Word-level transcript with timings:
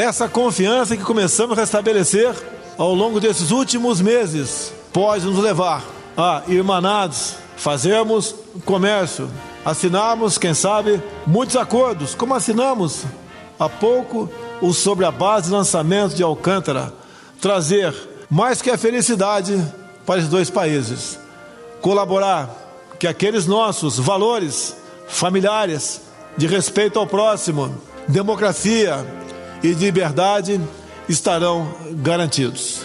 essa 0.00 0.28
confiança 0.28 0.96
que 0.96 1.02
começamos 1.02 1.58
a 1.58 1.60
restabelecer 1.60 2.34
ao 2.78 2.94
longo 2.94 3.20
desses 3.20 3.50
últimos 3.50 4.00
meses 4.00 4.72
pode 4.92 5.26
nos 5.26 5.38
levar 5.38 5.84
a, 6.16 6.42
irmanados, 6.48 7.34
fazermos 7.56 8.34
comércio, 8.64 9.28
assinarmos, 9.62 10.38
quem 10.38 10.54
sabe, 10.54 11.02
muitos 11.26 11.56
acordos, 11.56 12.14
como 12.14 12.34
assinamos 12.34 13.04
há 13.58 13.68
pouco 13.68 14.30
o 14.62 14.72
sobre 14.72 15.04
a 15.04 15.10
base 15.10 15.48
de 15.48 15.52
lançamento 15.52 16.14
de 16.14 16.22
Alcântara, 16.22 16.94
trazer 17.38 17.94
mais 18.30 18.62
que 18.62 18.70
a 18.70 18.78
felicidade 18.78 19.62
para 20.06 20.20
os 20.20 20.28
dois 20.28 20.48
países, 20.48 21.18
colaborar 21.82 22.48
que 22.98 23.06
aqueles 23.06 23.46
nossos 23.46 23.98
valores 23.98 24.74
familiares 25.08 26.00
de 26.38 26.46
respeito 26.46 26.98
ao 26.98 27.06
próximo, 27.06 27.74
democracia 28.08 29.06
e 29.62 29.74
de 29.74 29.84
liberdade 29.84 30.60
estarão 31.08 31.74
garantidos. 31.96 32.84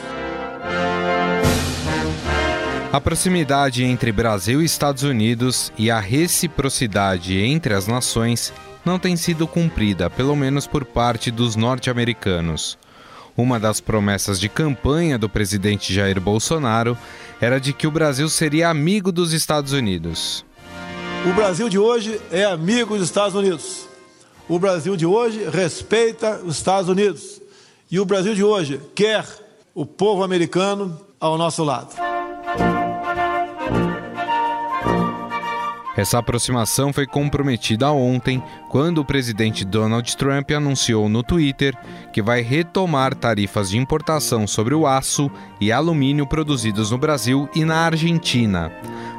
A 2.92 3.02
proximidade 3.02 3.84
entre 3.84 4.12
Brasil 4.12 4.62
e 4.62 4.66
Estados 4.66 5.04
Unidos 5.04 5.72
e 5.78 5.92
a 5.92 6.00
reciprocidade 6.00 7.38
entre 7.38 7.74
as 7.74 7.88
nações 7.88 8.54
não 8.86 8.98
tem 8.98 9.18
sido 9.18 9.48
cumprida, 9.48 10.10
pelo 10.10 10.36
menos 10.36 10.66
por 10.66 10.86
parte 10.86 11.30
dos 11.30 11.56
norte-americanos. 11.56 12.78
Uma 13.36 13.60
das 13.60 13.82
promessas 13.82 14.40
de 14.40 14.48
campanha 14.48 15.18
do 15.18 15.28
presidente 15.28 15.94
Jair 15.94 16.22
Bolsonaro 16.22 16.98
era 17.42 17.60
de 17.60 17.74
que 17.74 17.86
o 17.86 17.92
Brasil 17.92 18.30
seria 18.30 18.70
amigo 18.70 19.12
dos 19.12 19.34
Estados 19.34 19.74
Unidos. 19.74 20.46
O 21.30 21.34
Brasil 21.34 21.68
de 21.68 21.78
hoje 21.78 22.22
é 22.32 22.46
amigo 22.46 22.96
dos 22.96 23.08
Estados 23.08 23.36
Unidos. 23.36 23.90
O 24.48 24.60
Brasil 24.60 24.96
de 24.96 25.08
hoje 25.08 25.50
respeita 25.50 26.40
os 26.44 26.58
Estados 26.58 26.88
Unidos. 26.88 27.42
E 27.90 28.00
o 28.00 28.06
Brasil 28.06 28.36
de 28.36 28.44
hoje 28.44 28.80
quer 28.94 29.26
o 29.74 29.86
povo 29.86 30.24
americano 30.24 31.00
ao 31.20 31.36
nosso 31.36 31.64
lado. 31.64 31.96
Essa 35.98 36.20
aproximação 36.20 36.94
foi 36.94 37.08
comprometida 37.08 37.90
ontem, 37.90 38.44
quando 38.76 38.98
o 38.98 39.06
presidente 39.06 39.64
Donald 39.64 40.18
Trump 40.18 40.52
anunciou 40.52 41.08
no 41.08 41.24
Twitter 41.24 41.74
que 42.12 42.22
vai 42.22 42.42
retomar 42.42 43.16
tarifas 43.16 43.70
de 43.70 43.78
importação 43.78 44.46
sobre 44.46 44.76
o 44.76 44.86
aço 44.86 45.32
e 45.62 45.72
alumínio 45.72 46.28
produzidos 46.28 46.92
no 46.92 46.98
Brasil 46.98 47.48
e 47.56 47.64
na 47.64 47.78
Argentina. 47.86 48.70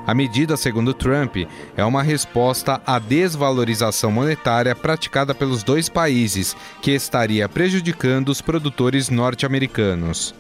A 0.06 0.12
medida, 0.12 0.58
segundo 0.58 0.92
Trump, 0.92 1.36
é 1.74 1.82
uma 1.82 2.02
resposta 2.02 2.82
à 2.86 2.98
desvalorização 2.98 4.12
monetária 4.12 4.74
praticada 4.74 5.34
pelos 5.34 5.62
dois 5.62 5.88
países, 5.88 6.54
que 6.82 6.90
estaria 6.90 7.48
prejudicando 7.48 8.28
os 8.28 8.42
produtores 8.42 9.08
norte-americanos. 9.08 10.34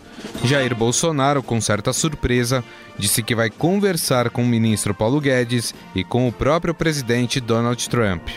Jair 0.44 0.74
Bolsonaro, 0.74 1.42
com 1.42 1.58
certa 1.58 1.90
surpresa, 1.94 2.62
disse 2.98 3.22
que 3.22 3.34
vai 3.34 3.48
conversar 3.48 4.28
com 4.28 4.42
o 4.42 4.46
ministro 4.46 4.92
Paulo 4.92 5.22
Guedes 5.22 5.74
e 5.94 6.04
com 6.04 6.28
o 6.28 6.32
próprio 6.32 6.74
presidente 6.74 7.40
Donald 7.40 7.88
Trump. 7.88 8.28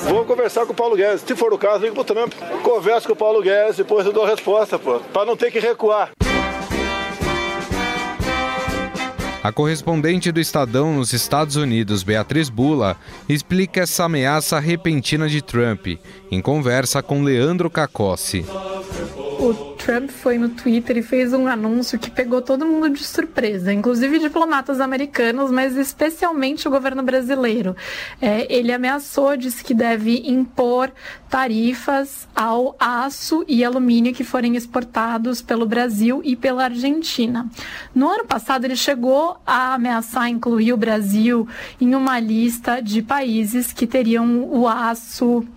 Vou 0.00 0.24
conversar 0.24 0.64
com 0.66 0.72
o 0.72 0.76
Paulo 0.76 0.96
Guedes. 0.96 1.22
Se 1.22 1.34
for 1.34 1.52
o 1.52 1.58
caso, 1.58 1.84
ligo 1.84 1.94
pro 1.94 2.04
Trump. 2.04 2.32
Converso 2.62 3.06
com 3.06 3.12
o 3.12 3.16
Paulo 3.16 3.42
Guedes, 3.42 3.76
depois 3.76 4.06
eu 4.06 4.12
dou 4.12 4.24
a 4.24 4.28
resposta, 4.28 4.78
pô. 4.78 5.00
Pra 5.12 5.24
não 5.24 5.36
ter 5.36 5.50
que 5.50 5.58
recuar. 5.58 6.10
A 9.42 9.52
correspondente 9.52 10.32
do 10.32 10.40
Estadão 10.40 10.92
nos 10.92 11.12
Estados 11.12 11.56
Unidos, 11.56 12.02
Beatriz 12.02 12.48
Bula, 12.48 12.96
explica 13.28 13.80
essa 13.80 14.04
ameaça 14.04 14.58
repentina 14.58 15.28
de 15.28 15.40
Trump 15.40 15.86
em 16.30 16.42
conversa 16.42 17.02
com 17.02 17.22
Leandro 17.22 17.70
Cacossi 17.70 18.44
Trump 19.88 20.10
foi 20.10 20.36
no 20.36 20.50
Twitter 20.50 20.98
e 20.98 21.02
fez 21.02 21.32
um 21.32 21.48
anúncio 21.48 21.98
que 21.98 22.10
pegou 22.10 22.42
todo 22.42 22.66
mundo 22.66 22.90
de 22.90 23.02
surpresa, 23.02 23.72
inclusive 23.72 24.18
diplomatas 24.18 24.82
americanos, 24.82 25.50
mas 25.50 25.78
especialmente 25.78 26.68
o 26.68 26.70
governo 26.70 27.02
brasileiro. 27.02 27.74
É, 28.20 28.46
ele 28.54 28.70
ameaçou, 28.70 29.34
disse 29.34 29.64
que 29.64 29.72
deve 29.72 30.28
impor 30.28 30.92
tarifas 31.30 32.28
ao 32.36 32.76
aço 32.78 33.42
e 33.48 33.64
alumínio 33.64 34.12
que 34.12 34.22
forem 34.22 34.56
exportados 34.56 35.40
pelo 35.40 35.64
Brasil 35.64 36.20
e 36.22 36.36
pela 36.36 36.64
Argentina. 36.64 37.48
No 37.94 38.10
ano 38.10 38.26
passado, 38.26 38.66
ele 38.66 38.76
chegou 38.76 39.38
a 39.46 39.72
ameaçar 39.72 40.28
incluir 40.28 40.74
o 40.74 40.76
Brasil 40.76 41.48
em 41.80 41.94
uma 41.94 42.20
lista 42.20 42.82
de 42.82 43.00
países 43.00 43.72
que 43.72 43.86
teriam 43.86 44.44
o 44.52 44.68
aço 44.68 45.48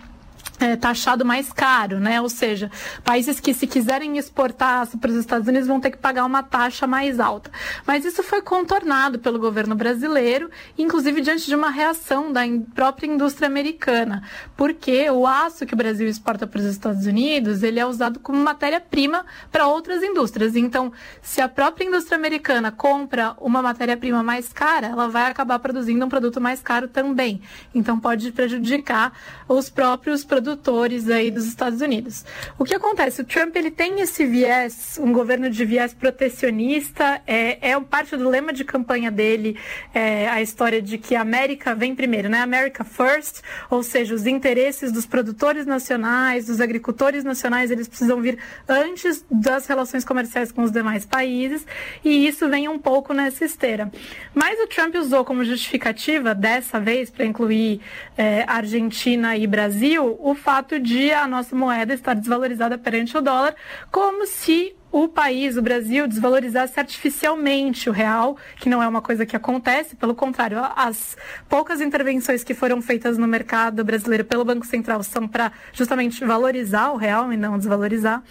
é, 0.62 0.76
taxado 0.76 1.24
mais 1.24 1.52
caro, 1.52 1.98
né? 1.98 2.20
Ou 2.20 2.28
seja, 2.28 2.70
países 3.02 3.40
que 3.40 3.52
se 3.52 3.66
quiserem 3.66 4.16
exportar 4.16 4.86
para 4.98 5.10
os 5.10 5.16
Estados 5.16 5.48
Unidos 5.48 5.66
vão 5.66 5.80
ter 5.80 5.90
que 5.90 5.98
pagar 5.98 6.24
uma 6.24 6.42
taxa 6.42 6.86
mais 6.86 7.18
alta. 7.18 7.50
Mas 7.84 8.04
isso 8.04 8.22
foi 8.22 8.40
contornado 8.40 9.18
pelo 9.18 9.38
governo 9.38 9.74
brasileiro, 9.74 10.50
inclusive 10.78 11.20
diante 11.20 11.46
de 11.46 11.54
uma 11.54 11.70
reação 11.70 12.32
da 12.32 12.42
própria 12.74 13.08
indústria 13.08 13.48
americana, 13.48 14.22
porque 14.56 15.10
o 15.10 15.26
aço 15.26 15.66
que 15.66 15.74
o 15.74 15.76
Brasil 15.76 16.08
exporta 16.08 16.46
para 16.46 16.60
os 16.60 16.66
Estados 16.66 17.06
Unidos 17.06 17.62
ele 17.62 17.80
é 17.80 17.86
usado 17.86 18.20
como 18.20 18.38
matéria-prima 18.38 19.24
para 19.50 19.66
outras 19.66 20.02
indústrias. 20.02 20.54
Então, 20.54 20.92
se 21.20 21.40
a 21.40 21.48
própria 21.48 21.84
indústria 21.84 22.16
americana 22.16 22.70
compra 22.70 23.34
uma 23.40 23.60
matéria-prima 23.60 24.22
mais 24.22 24.52
cara, 24.52 24.88
ela 24.88 25.08
vai 25.08 25.30
acabar 25.30 25.58
produzindo 25.58 26.04
um 26.04 26.08
produto 26.08 26.40
mais 26.40 26.62
caro 26.62 26.86
também. 26.86 27.40
Então, 27.74 27.98
pode 27.98 28.30
prejudicar 28.32 29.12
os 29.48 29.68
próprios 29.68 30.24
produtos 30.24 30.51
produtores 30.52 31.08
aí 31.08 31.30
dos 31.30 31.46
Estados 31.46 31.80
Unidos. 31.80 32.24
O 32.58 32.64
que 32.64 32.74
acontece? 32.74 33.22
O 33.22 33.24
Trump 33.24 33.56
ele 33.56 33.70
tem 33.70 34.00
esse 34.00 34.26
viés, 34.26 34.98
um 35.00 35.12
governo 35.12 35.48
de 35.48 35.64
viés 35.64 35.94
protecionista, 35.94 37.20
é, 37.26 37.70
é 37.70 37.80
parte 37.80 38.16
do 38.16 38.28
lema 38.28 38.52
de 38.52 38.64
campanha 38.64 39.10
dele, 39.10 39.56
é, 39.94 40.28
a 40.28 40.42
história 40.42 40.80
de 40.80 40.98
que 40.98 41.14
a 41.14 41.22
América 41.22 41.74
vem 41.74 41.94
primeiro, 41.94 42.28
né? 42.28 42.40
America 42.40 42.84
first, 42.84 43.40
ou 43.70 43.82
seja, 43.82 44.14
os 44.14 44.26
interesses 44.26 44.92
dos 44.92 45.06
produtores 45.06 45.66
nacionais, 45.66 46.46
dos 46.46 46.60
agricultores 46.60 47.24
nacionais, 47.24 47.70
eles 47.70 47.88
precisam 47.88 48.20
vir 48.20 48.38
antes 48.68 49.24
das 49.30 49.66
relações 49.66 50.04
comerciais 50.04 50.52
com 50.52 50.62
os 50.62 50.70
demais 50.70 51.06
países, 51.06 51.66
e 52.04 52.26
isso 52.26 52.48
vem 52.48 52.68
um 52.68 52.78
pouco 52.78 53.14
nessa 53.14 53.44
esteira. 53.44 53.90
Mas 54.34 54.58
o 54.60 54.66
Trump 54.66 54.94
usou 54.96 55.24
como 55.24 55.44
justificativa, 55.44 56.34
dessa 56.34 56.78
vez, 56.78 57.10
para 57.10 57.24
incluir 57.24 57.80
é, 58.16 58.44
Argentina 58.46 59.36
e 59.36 59.46
Brasil, 59.46 60.18
o 60.20 60.31
fato 60.34 60.78
de 60.78 61.12
a 61.12 61.26
nossa 61.26 61.54
moeda 61.54 61.94
estar 61.94 62.14
desvalorizada 62.14 62.78
perante 62.78 63.16
o 63.16 63.20
dólar, 63.20 63.54
como 63.90 64.26
se 64.26 64.74
o 64.92 65.08
país, 65.08 65.56
o 65.56 65.62
Brasil, 65.62 66.06
desvalorizasse 66.06 66.78
artificialmente 66.78 67.88
o 67.88 67.92
real, 67.92 68.36
que 68.60 68.68
não 68.68 68.82
é 68.82 68.86
uma 68.86 69.00
coisa 69.00 69.24
que 69.24 69.34
acontece, 69.34 69.96
pelo 69.96 70.14
contrário, 70.14 70.58
as 70.76 71.16
poucas 71.48 71.80
intervenções 71.80 72.44
que 72.44 72.52
foram 72.52 72.82
feitas 72.82 73.16
no 73.16 73.26
mercado 73.26 73.82
brasileiro 73.82 74.24
pelo 74.24 74.44
Banco 74.44 74.66
Central 74.66 75.02
são 75.02 75.26
para 75.26 75.50
justamente 75.72 76.22
valorizar 76.22 76.90
o 76.92 76.96
real 76.96 77.32
e 77.32 77.38
não 77.38 77.56
desvalorizar. 77.56 78.22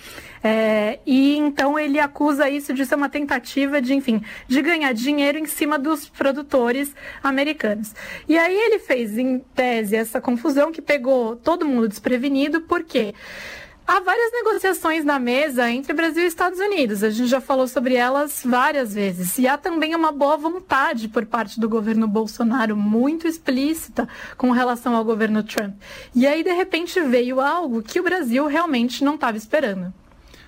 É, 0.43 0.99
e 1.05 1.35
então 1.37 1.77
ele 1.77 1.99
acusa 1.99 2.49
isso 2.49 2.73
de 2.73 2.85
ser 2.85 2.95
uma 2.95 3.09
tentativa 3.09 3.81
de, 3.81 3.93
enfim, 3.93 4.23
de 4.47 4.61
ganhar 4.61 4.93
dinheiro 4.93 5.39
em 5.39 5.45
cima 5.47 5.79
dos 5.79 6.07
produtores 6.09 6.95
americanos. 7.23 7.93
E 8.27 8.37
aí 8.37 8.55
ele 8.55 8.77
fez, 8.79 9.17
em 9.17 9.39
tese, 9.55 9.95
essa 9.95 10.21
confusão 10.21 10.71
que 10.71 10.81
pegou 10.81 11.35
todo 11.35 11.65
mundo 11.65 11.87
desprevenido, 11.87 12.61
porque 12.61 13.15
Há 13.85 13.99
várias 13.99 14.31
negociações 14.31 15.03
na 15.03 15.19
mesa 15.19 15.69
entre 15.69 15.93
Brasil 15.93 16.23
e 16.23 16.27
Estados 16.27 16.59
Unidos. 16.59 17.03
A 17.03 17.09
gente 17.09 17.27
já 17.27 17.41
falou 17.41 17.67
sobre 17.67 17.95
elas 17.95 18.41
várias 18.45 18.93
vezes. 18.93 19.37
E 19.37 19.47
há 19.47 19.57
também 19.57 19.93
uma 19.95 20.11
boa 20.11 20.37
vontade 20.37 21.07
por 21.09 21.25
parte 21.25 21.59
do 21.59 21.67
governo 21.67 22.07
Bolsonaro, 22.07 22.75
muito 22.77 23.27
explícita 23.27 24.07
com 24.37 24.51
relação 24.51 24.95
ao 24.95 25.03
governo 25.03 25.43
Trump. 25.43 25.75
E 26.15 26.25
aí, 26.25 26.43
de 26.43 26.53
repente, 26.53 27.01
veio 27.01 27.41
algo 27.41 27.81
que 27.81 27.99
o 27.99 28.03
Brasil 28.03 28.45
realmente 28.47 29.03
não 29.03 29.15
estava 29.15 29.35
esperando. 29.35 29.93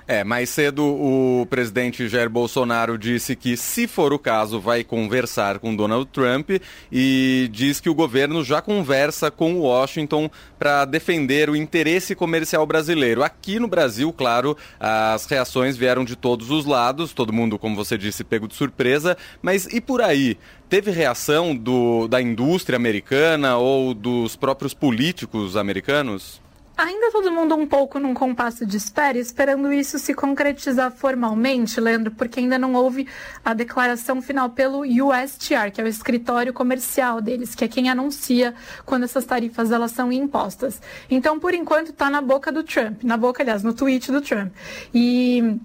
É, 0.06 0.22
mais 0.22 0.50
cedo 0.50 0.84
o 0.84 1.46
presidente 1.50 2.10
Jair 2.10 2.30
Bolsonaro 2.30 2.98
disse 2.98 3.38
que, 3.38 3.56
se 3.56 3.88
for 3.88 4.12
o 4.12 4.20
caso, 4.20 4.60
vai 4.60 4.84
conversar 4.84 5.60
com 5.60 5.74
Donald 5.74 6.10
Trump 6.12 6.50
e 6.92 7.50
diz 7.54 7.80
que 7.80 7.90
o 7.90 7.96
governo 7.96 8.44
já 8.44 8.62
conversa 8.62 9.32
com 9.32 9.60
Washington 9.60 10.30
para 10.60 10.84
defender 10.84 11.50
o 11.50 11.56
interesse 11.56 12.16
comercial 12.16 12.66
brasileiro. 12.66 13.24
Aqui 13.24 13.60
no 13.60 13.68
Brasil, 13.68 14.12
claro, 14.12 14.58
as 14.78 15.26
reações 15.26 15.78
vieram 15.78 16.04
de 16.04 16.18
todos 16.18 16.52
os 16.52 16.66
lados, 16.66 17.14
todo 17.14 17.32
mundo, 17.32 17.58
como 17.58 17.74
você 17.74 17.98
disse, 17.98 18.26
pego 18.26 18.48
de 18.48 18.56
surpresa, 18.56 19.18
mas 19.42 19.68
e 19.68 19.80
por 19.80 20.02
aí? 20.02 20.38
Teve 20.68 20.92
reação 20.92 21.56
do, 21.56 22.10
da 22.10 22.22
indústria 22.22 22.76
americana 22.76 23.56
ou 23.58 23.94
dos 23.94 24.36
próprios 24.36 24.74
políticos 24.74 25.56
americanos? 25.56 26.43
Ainda 26.78 27.12
todo 27.12 27.32
mundo 27.32 27.56
um 27.56 27.68
pouco 27.68 28.00
num 28.00 28.14
compasso 28.14 28.66
de 28.66 28.78
espera, 28.78 29.18
esperando 29.18 29.72
isso 29.72 30.00
se 30.00 30.14
concretizar 30.14 30.92
formalmente, 30.92 31.80
Leandro, 31.80 32.12
porque 32.12 32.40
ainda 32.40 32.58
não 32.58 32.74
houve 32.74 33.08
a 33.44 33.54
declaração 33.54 34.22
final 34.22 34.50
pelo 34.50 34.82
USTR, 34.82 35.72
que 35.72 35.80
é 35.80 35.84
o 35.84 35.88
escritório 35.88 36.54
comercial 36.54 37.22
deles, 37.22 37.56
que 37.56 37.64
é 37.64 37.68
quem 37.68 37.90
anuncia 37.90 38.54
quando 38.86 39.04
essas 39.04 39.26
tarifas 39.26 39.72
elas 39.72 39.92
são 39.92 40.12
impostas. 40.12 40.82
Então, 41.10 41.40
por 41.40 41.54
enquanto, 41.54 41.90
está 41.90 42.10
na 42.10 42.22
boca 42.22 42.52
do 42.52 42.64
Trump, 42.64 43.04
na 43.04 43.18
boca, 43.18 43.44
aliás, 43.44 43.64
no 43.64 43.74
tweet 43.74 44.12
do 44.12 44.22
Trump. 44.22 44.52
E 44.94 45.60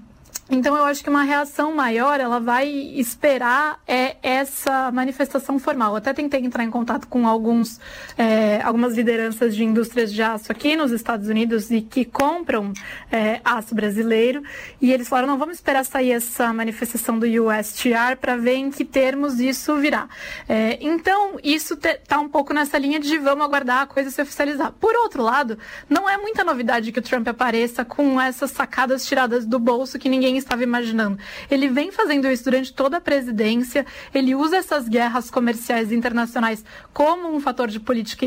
então 0.51 0.75
eu 0.75 0.85
acho 0.85 1.05
que 1.05 1.11
uma 1.11 1.25
reação 1.25 1.75
maior, 1.75 2.19
ela 2.21 2.41
vai 2.41 2.67
esperar 2.69 3.79
é, 3.87 4.17
essa 4.23 4.91
manifestação 4.91 5.59
formal. 5.59 5.93
Eu 5.93 5.97
até 5.97 6.15
tentei 6.15 6.41
entrar 6.41 6.65
em 6.65 6.71
contato 6.71 7.07
com 7.07 7.29
alguns, 7.29 7.79
é, 8.17 8.59
algumas 8.63 8.97
lideranças 8.97 9.55
de 9.55 9.63
indústrias 9.63 10.11
de 10.11 10.23
aço 10.23 10.51
aqui 10.51 10.75
nos 10.75 10.91
Estados 10.91 11.29
Unidos 11.29 11.71
e 11.71 11.83
que 11.83 12.03
compram 12.03 12.73
é, 13.13 13.43
aço 13.45 13.75
brasileiro 13.75 14.43
e 14.81 14.91
eles 14.91 15.07
falaram, 15.07 15.29
não, 15.29 15.39
vamos 15.39 15.57
esperar 15.57 15.85
sair 15.85 16.13
essa 16.13 16.51
manifestação 16.51 17.19
do 17.19 17.27
USTR 17.27 18.17
para 18.19 18.35
ver 18.37 18.55
em 18.55 18.71
que 18.71 18.87
termos 18.87 19.41
isso 19.41 19.77
virá. 19.77 20.09
É, 20.49 20.79
então, 20.81 21.39
isso 21.45 21.75
está 21.75 22.19
um 22.19 22.29
pouco 22.29 22.55
nessa 22.55 22.79
linha 22.79 22.99
de 22.99 23.19
vamos 23.19 23.45
aguardar 23.45 23.83
a 23.83 23.87
coisa 23.87 24.11
se 24.11 24.23
oficializar. 24.23 24.73
Por 24.73 24.95
outro 24.97 25.23
lado, 25.23 25.59
não 25.91 26.09
é 26.09 26.17
muita 26.17 26.43
novidade 26.43 26.91
que 26.91 26.99
o 26.99 27.03
Trump 27.03 27.29
apareça 27.29 27.85
com 27.85 28.19
essas 28.19 28.51
sacadas 28.51 29.05
tiradas 29.05 29.45
do 29.45 29.59
bolso 29.59 29.99
que 29.99 30.09
ninguém 30.09 30.18
estava 30.27 30.63
imaginando. 30.63 31.19
Ele 31.51 31.69
vem 31.69 31.91
fazendo 31.93 32.29
isso 32.29 32.45
durante 32.45 32.73
toda 32.73 32.97
a 32.97 33.01
presidência, 33.01 33.87
ele 34.15 34.35
usa 34.35 34.57
essas 34.57 34.89
guerras 34.89 35.31
comerciais 35.31 35.93
internacionais 35.93 36.65
como 36.93 37.35
um 37.35 37.41
fator 37.41 37.69
de 37.69 37.79
política 37.79 38.27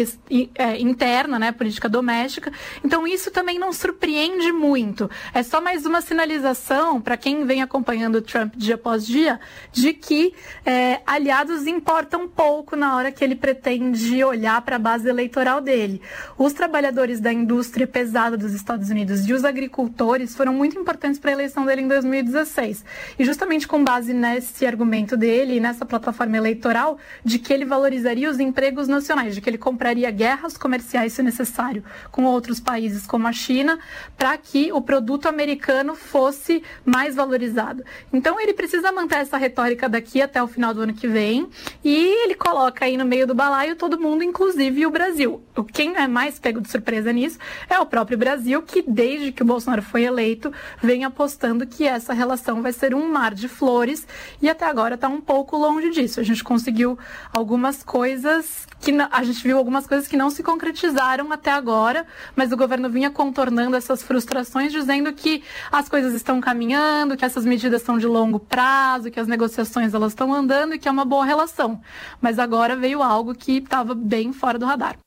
é, 0.55 0.79
interna, 0.79 1.37
né, 1.37 1.51
política 1.51 1.89
doméstica. 1.89 2.51
Então 2.83 3.07
isso 3.07 3.31
também 3.31 3.59
não 3.59 3.73
surpreende 3.73 4.51
muito. 4.51 5.09
É 5.33 5.43
só 5.43 5.59
mais 5.61 5.85
uma 5.85 6.01
sinalização 6.01 7.01
para 7.01 7.17
quem 7.17 7.45
vem 7.45 7.61
acompanhando 7.61 8.15
o 8.15 8.21
Trump 8.21 8.55
dia 8.55 8.75
após 8.75 9.05
dia 9.05 9.39
de 9.71 9.93
que 9.93 10.33
é, 10.65 11.01
aliados 11.05 11.67
importam 11.67 12.27
pouco 12.27 12.75
na 12.75 12.95
hora 12.95 13.11
que 13.11 13.23
ele 13.23 13.35
pretende 13.35 14.23
olhar 14.23 14.61
para 14.61 14.75
a 14.75 14.79
base 14.79 15.07
eleitoral 15.07 15.61
dele. 15.61 16.01
Os 16.37 16.53
trabalhadores 16.53 17.19
da 17.19 17.31
indústria 17.33 17.87
pesada 17.87 18.37
dos 18.37 18.53
Estados 18.53 18.89
Unidos 18.89 19.27
e 19.27 19.33
os 19.33 19.43
agricultores 19.43 20.35
foram 20.35 20.53
muito 20.53 20.77
importantes 20.79 21.19
para 21.19 21.31
a 21.31 21.33
eleição 21.33 21.65
dele 21.65 21.80
em 21.81 21.87
2016. 21.87 22.85
E 23.19 23.25
justamente 23.25 23.67
com 23.67 23.83
base 23.83 24.13
nesse 24.13 24.65
argumento 24.65 25.17
dele 25.17 25.59
nessa 25.59 25.85
plataforma 25.85 26.37
eleitoral, 26.37 26.97
de 27.23 27.39
que 27.39 27.53
ele 27.53 27.65
valorizaria 27.65 28.29
os 28.29 28.39
empregos 28.39 28.87
nacionais, 28.87 29.35
de 29.35 29.41
que 29.41 29.49
ele 29.49 29.57
compraria 29.57 30.09
guerras 30.11 30.57
comerciais, 30.57 31.13
se 31.13 31.23
necessário, 31.23 31.83
com 32.11 32.23
outros 32.23 32.59
países 32.59 33.05
como 33.05 33.27
a 33.27 33.31
China, 33.31 33.79
para 34.17 34.37
que 34.37 34.71
o 34.71 34.81
produto 34.81 35.27
americano 35.27 35.95
fosse 35.95 36.63
mais 36.85 37.15
valorizado. 37.15 37.83
Então 38.11 38.39
ele 38.39 38.53
precisa 38.53 38.91
manter 38.91 39.19
essa 39.19 39.37
retórica 39.37 39.87
daqui 39.87 40.21
até 40.21 40.41
o 40.41 40.47
final 40.47 40.73
do 40.73 40.81
ano 40.81 40.93
que 40.93 41.07
vem 41.07 41.49
e 41.83 42.23
ele 42.23 42.35
coloca 42.35 42.85
aí 42.85 42.97
no 42.97 43.05
meio 43.05 43.27
do 43.27 43.33
balaio 43.33 43.75
todo 43.75 43.99
mundo, 43.99 44.23
inclusive 44.23 44.85
o 44.85 44.91
Brasil. 44.91 45.43
Quem 45.73 45.95
é 45.95 46.07
mais 46.07 46.39
pego 46.39 46.61
de 46.61 46.69
surpresa 46.69 47.11
nisso 47.11 47.37
é 47.69 47.79
o 47.79 47.85
próprio 47.85 48.17
Brasil, 48.17 48.61
que 48.61 48.83
desde 48.85 49.31
que 49.31 49.41
o 49.41 49.45
Bolsonaro 49.45 49.81
foi 49.81 50.03
eleito, 50.03 50.51
vem 50.81 51.03
apostando 51.03 51.65
que 51.71 51.87
essa 51.87 52.13
relação 52.13 52.61
vai 52.61 52.73
ser 52.73 52.93
um 52.93 53.09
mar 53.11 53.33
de 53.33 53.47
flores 53.47 54.05
e 54.41 54.49
até 54.49 54.65
agora 54.65 54.95
está 54.95 55.07
um 55.07 55.21
pouco 55.21 55.57
longe 55.57 55.89
disso. 55.89 56.19
A 56.19 56.23
gente 56.23 56.43
conseguiu 56.43 56.99
algumas 57.33 57.81
coisas 57.81 58.67
que 58.79 58.91
a 59.11 59.23
gente 59.23 59.43
viu 59.43 59.57
algumas 59.57 59.85
coisas 59.85 60.07
que 60.07 60.17
não 60.17 60.29
se 60.29 60.43
concretizaram 60.43 61.31
até 61.31 61.51
agora, 61.51 62.05
mas 62.35 62.51
o 62.51 62.57
governo 62.57 62.89
vinha 62.89 63.11
contornando 63.11 63.75
essas 63.75 64.01
frustrações, 64.01 64.71
dizendo 64.71 65.13
que 65.13 65.43
as 65.71 65.87
coisas 65.87 66.13
estão 66.13 66.41
caminhando, 66.41 67.15
que 67.15 67.23
essas 67.23 67.45
medidas 67.45 67.83
são 67.83 67.97
de 67.97 68.07
longo 68.07 68.39
prazo, 68.39 69.11
que 69.11 69.19
as 69.19 69.27
negociações 69.27 69.93
elas 69.93 70.11
estão 70.11 70.33
andando 70.33 70.73
e 70.73 70.79
que 70.79 70.87
é 70.87 70.91
uma 70.91 71.05
boa 71.05 71.23
relação. 71.23 71.79
Mas 72.19 72.39
agora 72.39 72.75
veio 72.75 73.01
algo 73.03 73.35
que 73.35 73.57
estava 73.57 73.93
bem 73.93 74.33
fora 74.33 74.57
do 74.57 74.65
radar. 74.65 74.97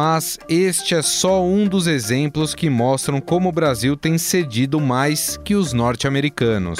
Mas 0.00 0.38
este 0.48 0.94
é 0.94 1.02
só 1.02 1.44
um 1.44 1.66
dos 1.66 1.88
exemplos 1.88 2.54
que 2.54 2.70
mostram 2.70 3.20
como 3.20 3.48
o 3.48 3.52
Brasil 3.52 3.96
tem 3.96 4.16
cedido 4.16 4.80
mais 4.80 5.36
que 5.38 5.56
os 5.56 5.72
norte-americanos. 5.72 6.78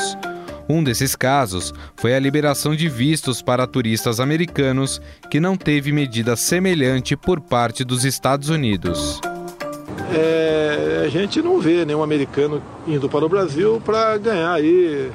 Um 0.68 0.84
desses 0.84 1.16
casos 1.16 1.74
foi 1.96 2.14
a 2.14 2.20
liberação 2.20 2.76
de 2.76 2.88
vistos 2.88 3.42
para 3.42 3.66
turistas 3.66 4.20
americanos, 4.20 5.02
que 5.28 5.40
não 5.40 5.56
teve 5.56 5.90
medida 5.90 6.36
semelhante 6.36 7.16
por 7.16 7.40
parte 7.40 7.82
dos 7.82 8.04
Estados 8.04 8.50
Unidos. 8.50 9.20
É, 10.14 11.02
a 11.04 11.08
gente 11.08 11.42
não 11.42 11.58
vê 11.58 11.84
nenhum 11.84 12.04
americano 12.04 12.62
indo 12.86 13.08
para 13.08 13.26
o 13.26 13.28
Brasil 13.28 13.82
para 13.84 14.16
ganhar 14.16 14.52
aí 14.52 15.10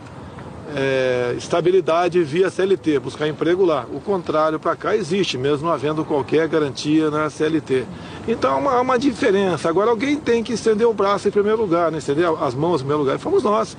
é, 0.75 1.35
estabilidade 1.37 2.23
via 2.23 2.49
CLT, 2.49 2.99
buscar 2.99 3.27
emprego 3.27 3.63
lá. 3.65 3.85
O 3.93 3.99
contrário 3.99 4.59
para 4.59 4.75
cá 4.75 4.95
existe, 4.95 5.37
mesmo 5.37 5.67
não 5.67 5.73
havendo 5.73 6.03
qualquer 6.03 6.47
garantia 6.47 7.09
na 7.09 7.29
CLT. 7.29 7.85
Então 8.27 8.51
há 8.51 8.57
uma, 8.57 8.81
uma, 8.81 8.99
diferença. 8.99 9.69
Agora 9.69 9.89
alguém 9.89 10.17
tem 10.17 10.43
que 10.43 10.53
estender 10.53 10.87
o 10.87 10.93
braço 10.93 11.27
em 11.27 11.31
primeiro 11.31 11.61
lugar, 11.61 11.91
né? 11.91 11.97
estender 11.97 12.25
as 12.41 12.55
mãos 12.55 12.75
em 12.75 12.85
primeiro 12.85 12.99
lugar. 12.99 13.15
E 13.15 13.19
fomos 13.19 13.43
nós. 13.43 13.77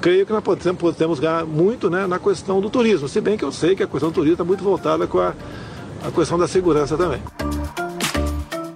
Creio 0.00 0.26
que 0.26 0.32
nós 0.32 0.42
podemos, 0.42 0.80
podemos 0.80 1.20
ganhar 1.20 1.44
muito 1.44 1.90
né, 1.90 2.06
na 2.06 2.18
questão 2.18 2.60
do 2.60 2.70
turismo, 2.70 3.08
se 3.08 3.20
bem 3.20 3.36
que 3.36 3.44
eu 3.44 3.52
sei 3.52 3.74
que 3.74 3.82
a 3.82 3.86
questão 3.86 4.10
do 4.10 4.14
turismo 4.14 4.34
está 4.34 4.44
muito 4.44 4.62
voltada 4.62 5.06
com 5.06 5.18
a, 5.18 5.34
a 6.06 6.10
questão 6.10 6.38
da 6.38 6.46
segurança 6.46 6.96
também. 6.96 7.20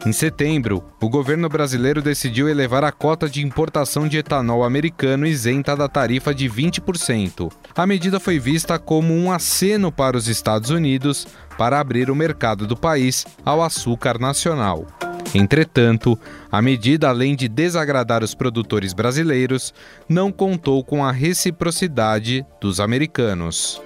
Em 0.06 0.12
setembro, 0.12 0.85
o 1.03 1.08
governo 1.08 1.49
brasileiro 1.49 2.00
decidiu 2.00 2.49
elevar 2.49 2.85
a 2.85 2.93
cota 2.93 3.29
de 3.29 3.44
importação 3.44 4.06
de 4.06 4.19
etanol 4.19 4.62
americano 4.62 5.26
isenta 5.26 5.75
da 5.75 5.88
tarifa 5.88 6.32
de 6.32 6.49
20%. 6.49 7.50
A 7.75 7.85
medida 7.85 8.20
foi 8.20 8.38
vista 8.38 8.79
como 8.79 9.12
um 9.12 9.32
aceno 9.32 9.91
para 9.91 10.17
os 10.17 10.29
Estados 10.29 10.70
Unidos 10.70 11.26
para 11.58 11.81
abrir 11.81 12.08
o 12.08 12.14
mercado 12.14 12.69
do 12.69 12.76
país 12.76 13.26
ao 13.44 13.61
açúcar 13.61 14.17
nacional. 14.17 14.87
Entretanto, 15.35 16.17
a 16.52 16.62
medida, 16.62 17.09
além 17.09 17.35
de 17.35 17.49
desagradar 17.49 18.23
os 18.23 18.32
produtores 18.32 18.93
brasileiros, 18.93 19.75
não 20.09 20.31
contou 20.31 20.85
com 20.85 21.05
a 21.05 21.11
reciprocidade 21.11 22.47
dos 22.61 22.79
americanos. 22.79 23.82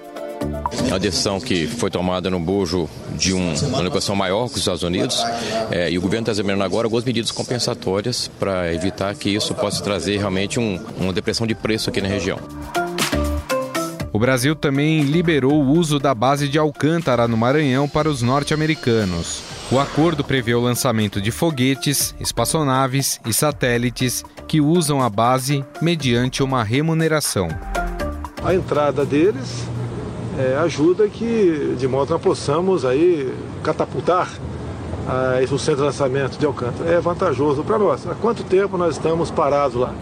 É 0.87 0.93
uma 0.93 0.99
decisão 0.99 1.39
que 1.39 1.67
foi 1.67 1.89
tomada 1.89 2.29
no 2.29 2.39
bojo 2.39 2.89
de 3.17 3.33
um, 3.33 3.53
uma 3.67 3.81
negociação 3.81 4.15
maior 4.15 4.47
com 4.47 4.55
os 4.55 4.57
Estados 4.57 4.83
Unidos 4.83 5.23
é, 5.69 5.89
e 5.91 5.97
o 5.97 6.01
governo 6.01 6.23
está 6.23 6.31
examinando 6.31 6.63
agora 6.63 6.87
algumas 6.87 7.05
medidas 7.05 7.31
compensatórias 7.31 8.29
para 8.39 8.73
evitar 8.73 9.13
que 9.15 9.29
isso 9.29 9.53
possa 9.53 9.81
trazer 9.83 10.17
realmente 10.17 10.59
um, 10.59 10.79
uma 10.97 11.13
depressão 11.13 11.47
de 11.47 11.55
preço 11.55 11.89
aqui 11.89 12.01
na 12.01 12.07
região. 12.07 12.39
O 14.13 14.19
Brasil 14.19 14.53
também 14.55 15.03
liberou 15.03 15.63
o 15.63 15.69
uso 15.71 15.97
da 15.97 16.13
base 16.13 16.49
de 16.49 16.57
Alcântara 16.57 17.27
no 17.27 17.37
Maranhão 17.37 17.87
para 17.87 18.09
os 18.09 18.21
norte-americanos. 18.21 19.41
O 19.71 19.79
acordo 19.79 20.21
prevê 20.21 20.53
o 20.53 20.59
lançamento 20.59 21.21
de 21.21 21.31
foguetes, 21.31 22.13
espaçonaves 22.19 23.21
e 23.25 23.33
satélites 23.33 24.25
que 24.45 24.59
usam 24.59 25.01
a 25.01 25.09
base 25.09 25.63
mediante 25.81 26.43
uma 26.43 26.61
remuneração. 26.61 27.47
A 28.43 28.53
entrada 28.53 29.05
deles 29.05 29.70
é, 30.37 30.57
ajuda 30.57 31.07
que, 31.07 31.75
de 31.77 31.87
modo 31.87 32.07
que 32.07 32.13
nós 32.13 32.21
possamos 32.21 32.85
aí 32.85 33.33
catapultar 33.63 34.29
ah, 35.07 35.39
o 35.43 35.59
centro 35.59 35.81
de 35.81 35.87
lançamento 35.87 36.37
de 36.37 36.45
Alcântara. 36.45 36.89
É 36.89 36.99
vantajoso 36.99 37.63
para 37.63 37.77
nós. 37.77 38.07
Há 38.07 38.15
quanto 38.15 38.43
tempo 38.43 38.77
nós 38.77 38.95
estamos 38.95 39.31
parados 39.31 39.75
lá? 39.79 39.93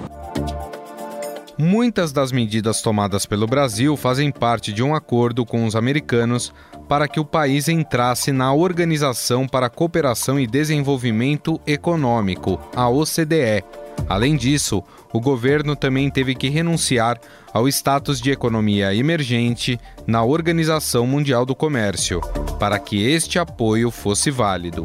Muitas 1.57 2.13
das 2.13 2.31
medidas 2.31 2.81
tomadas 2.81 3.25
pelo 3.25 3.45
Brasil 3.45 3.97
fazem 3.97 4.31
parte 4.31 4.71
de 4.71 4.81
um 4.81 4.95
acordo 4.95 5.45
com 5.45 5.65
os 5.65 5.75
americanos 5.75 6.53
para 6.87 7.07
que 7.07 7.19
o 7.19 7.25
país 7.25 7.67
entrasse 7.67 8.31
na 8.31 8.53
Organização 8.53 9.45
para 9.45 9.65
a 9.65 9.69
Cooperação 9.69 10.39
e 10.39 10.47
Desenvolvimento 10.47 11.59
Econômico, 11.67 12.59
a 12.73 12.89
OCDE. 12.89 13.63
Além 14.07 14.35
disso, 14.35 14.83
o 15.11 15.19
governo 15.19 15.75
também 15.75 16.09
teve 16.09 16.35
que 16.35 16.49
renunciar 16.49 17.19
ao 17.53 17.67
status 17.67 18.21
de 18.21 18.31
economia 18.31 18.93
emergente 18.93 19.79
na 20.05 20.23
Organização 20.23 21.05
Mundial 21.07 21.45
do 21.45 21.55
Comércio, 21.55 22.21
para 22.59 22.77
que 22.79 23.03
este 23.05 23.39
apoio 23.39 23.89
fosse 23.91 24.29
válido. 24.29 24.83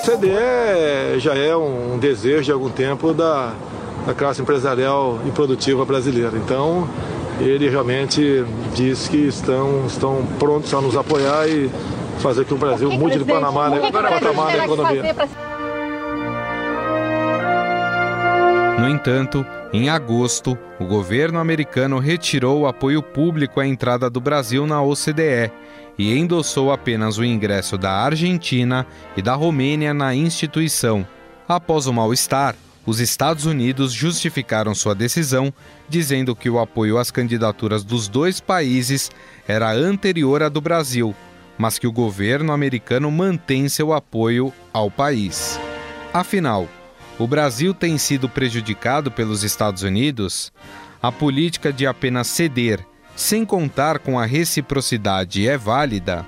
O 0.00 0.02
CDE 0.02 1.18
já 1.18 1.34
é 1.34 1.56
um 1.56 1.98
desejo 1.98 2.44
de 2.44 2.52
algum 2.52 2.70
tempo 2.70 3.12
da, 3.12 3.52
da 4.06 4.14
classe 4.14 4.40
empresarial 4.40 5.18
e 5.26 5.30
produtiva 5.30 5.84
brasileira. 5.84 6.36
Então, 6.36 6.88
ele 7.40 7.68
realmente 7.68 8.44
diz 8.74 9.08
que 9.08 9.16
estão, 9.16 9.86
estão 9.86 10.24
prontos 10.38 10.72
a 10.72 10.80
nos 10.80 10.96
apoiar 10.96 11.48
e 11.48 11.70
fazer 12.20 12.44
que 12.44 12.54
o 12.54 12.56
Brasil 12.56 12.90
mude 12.92 13.18
de 13.18 13.24
Panamá, 13.24 13.68
né, 13.68 13.90
patamar 13.90 14.56
da 14.56 14.64
economia. 14.64 15.16
No 18.78 18.88
entanto, 18.88 19.44
Em 19.72 19.88
agosto, 19.88 20.56
o 20.78 20.84
governo 20.84 21.38
americano 21.38 21.98
retirou 21.98 22.60
o 22.60 22.66
apoio 22.66 23.02
público 23.02 23.60
à 23.60 23.66
entrada 23.66 24.08
do 24.08 24.20
Brasil 24.20 24.66
na 24.66 24.80
OCDE 24.80 25.50
e 25.98 26.16
endossou 26.16 26.72
apenas 26.72 27.18
o 27.18 27.24
ingresso 27.24 27.76
da 27.76 27.90
Argentina 27.90 28.86
e 29.16 29.22
da 29.22 29.34
Romênia 29.34 29.92
na 29.92 30.14
instituição. 30.14 31.06
Após 31.48 31.86
o 31.86 31.92
mal-estar, 31.92 32.54
os 32.86 33.00
Estados 33.00 33.44
Unidos 33.44 33.92
justificaram 33.92 34.74
sua 34.74 34.94
decisão, 34.94 35.52
dizendo 35.88 36.36
que 36.36 36.48
o 36.48 36.58
apoio 36.58 36.96
às 36.96 37.10
candidaturas 37.10 37.82
dos 37.82 38.08
dois 38.08 38.40
países 38.40 39.10
era 39.48 39.72
anterior 39.72 40.42
à 40.42 40.48
do 40.48 40.60
Brasil, 40.60 41.14
mas 41.58 41.78
que 41.78 41.86
o 41.86 41.92
governo 41.92 42.52
americano 42.52 43.10
mantém 43.10 43.68
seu 43.68 43.92
apoio 43.92 44.52
ao 44.72 44.90
país. 44.90 45.58
Afinal, 46.14 46.68
o 47.18 47.26
Brasil 47.26 47.72
tem 47.72 47.96
sido 47.96 48.28
prejudicado 48.28 49.10
pelos 49.10 49.42
Estados 49.42 49.82
Unidos? 49.82 50.52
A 51.02 51.10
política 51.10 51.72
de 51.72 51.86
apenas 51.86 52.26
ceder, 52.26 52.84
sem 53.14 53.44
contar 53.44 53.98
com 53.98 54.18
a 54.18 54.26
reciprocidade, 54.26 55.48
é 55.48 55.56
válida? 55.56 56.26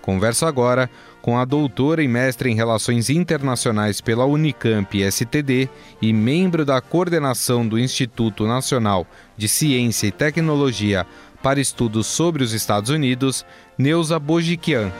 Converso 0.00 0.46
agora 0.46 0.88
com 1.20 1.36
a 1.36 1.44
doutora 1.44 2.02
e 2.02 2.08
mestre 2.08 2.50
em 2.50 2.54
Relações 2.54 3.10
Internacionais 3.10 4.00
pela 4.00 4.24
Unicamp 4.24 4.98
STD 5.10 5.68
e 6.00 6.12
membro 6.12 6.64
da 6.64 6.80
coordenação 6.80 7.66
do 7.66 7.78
Instituto 7.78 8.46
Nacional 8.46 9.06
de 9.36 9.48
Ciência 9.48 10.06
e 10.06 10.12
Tecnologia 10.12 11.06
para 11.42 11.60
Estudos 11.60 12.06
sobre 12.06 12.42
os 12.42 12.52
Estados 12.52 12.90
Unidos, 12.90 13.44
Neuza 13.76 14.18
Bojiquian. 14.18 14.92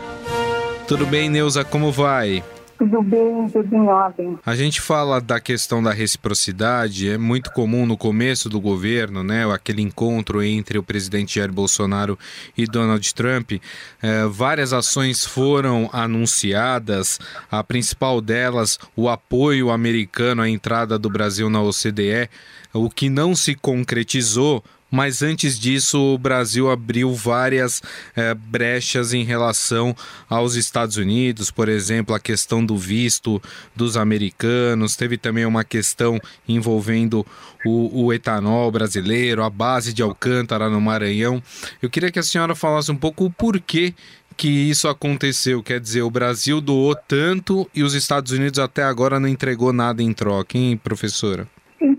Tudo 0.87 1.07
bem, 1.07 1.29
Neuza, 1.29 1.65
como 1.65 1.93
vai? 1.93 2.43
Tudo 2.79 3.03
bem, 3.03 3.49
tudo 3.49 3.75
em 3.75 3.89
ordem. 3.89 4.39
A 4.47 4.55
gente 4.55 4.81
fala 4.81 5.21
da 5.21 5.41
questão 5.41 5.83
da 5.83 5.91
reciprocidade, 5.93 7.11
é 7.11 7.19
muito 7.19 7.51
comum 7.51 7.85
no 7.85 7.97
começo 7.97 8.49
do 8.49 8.61
governo, 8.61 9.25
né? 9.25 9.53
Aquele 9.53 9.83
encontro 9.83 10.41
entre 10.41 10.79
o 10.79 10.83
presidente 10.83 11.35
Jair 11.35 11.53
Bolsonaro 11.53 12.17
e 12.57 12.67
Donald 12.67 13.13
Trump. 13.15 13.55
É, 14.01 14.25
várias 14.27 14.73
ações 14.73 15.27
foram 15.27 15.91
anunciadas, 15.93 17.19
a 17.51 17.65
principal 17.65 18.21
delas, 18.21 18.79
o 18.95 19.09
apoio 19.09 19.71
americano 19.71 20.43
à 20.43 20.49
entrada 20.49 20.97
do 20.97 21.11
Brasil 21.11 21.51
na 21.51 21.61
OCDE, 21.61 22.31
o 22.73 22.89
que 22.89 23.11
não 23.11 23.35
se 23.35 23.57
concretizou 23.57 24.63
mas 24.91 25.23
antes 25.23 25.59
disso 25.59 25.99
o 25.99 26.19
Brasil 26.19 26.71
abriu 26.71 27.15
várias 27.15 27.83
é, 28.17 28.35
brechas 28.35 29.13
em 29.13 29.25
relação 29.25 29.95
aos 30.29 30.55
Estados 30.55 30.97
Unidos, 30.97 31.51
por 31.51 31.69
exemplo, 31.69 32.15
a 32.15 32.21
questão 32.21 32.65
do 32.65 32.77
visto 32.77 33.41
dos 33.75 33.97
americanos, 33.97 34.97
teve 34.97 35.17
também 35.17 35.45
uma 35.45 35.65
questão 35.65 36.21
envolvendo 36.49 37.27
o, 37.65 38.05
o 38.05 38.13
etanol 38.13 38.71
brasileiro, 38.71 39.43
a 39.43 39.51
base 39.51 39.93
de 39.93 40.03
Alcântara 40.03 40.69
no 40.69 40.81
Maranhão. 40.81 41.43
Eu 41.83 41.91
queria 41.91 42.11
que 42.11 42.19
a 42.19 42.23
senhora 42.23 42.55
falasse 42.55 42.91
um 42.91 42.97
pouco 42.97 43.25
o 43.25 43.31
porquê 43.31 43.95
que 44.37 44.49
isso 44.49 44.87
aconteceu? 44.87 45.63
Quer 45.63 45.81
dizer, 45.81 46.03
o 46.03 46.11
Brasil 46.11 46.61
doou 46.61 46.95
tanto 46.95 47.69
e 47.75 47.83
os 47.83 47.93
Estados 47.93 48.31
Unidos 48.31 48.61
até 48.61 48.85
agora 48.85 49.19
não 49.19 49.29
entregou 49.29 49.73
nada 49.73 50.01
em 50.01 50.13
troca, 50.13 50.57
hein, 50.57 50.77
professora? 50.77 51.49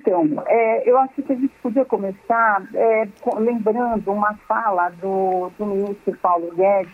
Então, 0.10 0.44
é, 0.48 0.89
eu 0.89 0.98
acho 0.98 1.22
que 1.22 1.32
a 1.32 1.36
gente 1.36 1.54
podia 1.62 1.86
começar 1.86 2.68
é, 2.74 3.08
lembrando 3.38 4.12
uma 4.12 4.34
fala 4.48 4.89
do, 4.89 5.51
do 5.56 5.66
ministro 5.68 6.18
Paulo 6.18 6.51
Guedes 6.56 6.92